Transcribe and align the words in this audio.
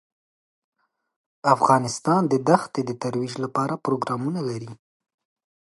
افغانستان 1.55 2.21
د 2.31 2.33
دښتې 2.49 2.81
د 2.85 2.91
ترویج 3.01 3.33
لپاره 3.43 3.81
پروګرامونه 3.85 4.39
لري. 4.49 4.71